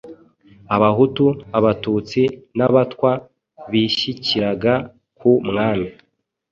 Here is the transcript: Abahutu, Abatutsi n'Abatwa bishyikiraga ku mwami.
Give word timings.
Abahutu, 0.75 1.25
Abatutsi 1.57 2.21
n'Abatwa 2.57 3.11
bishyikiraga 3.71 4.73
ku 5.19 5.29
mwami. 5.47 5.87